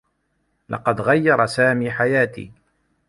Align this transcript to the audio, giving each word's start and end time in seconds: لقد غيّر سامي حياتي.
لقد 0.69 1.01
غيّر 1.01 1.45
سامي 1.45 1.91
حياتي. 1.91 2.51